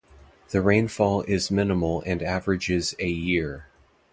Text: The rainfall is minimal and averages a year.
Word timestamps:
The 0.49 0.63
rainfall 0.63 1.21
is 1.27 1.51
minimal 1.51 2.01
and 2.07 2.23
averages 2.23 2.95
a 2.99 3.07
year. 3.07 3.67